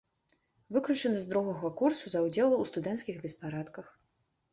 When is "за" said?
2.13-2.19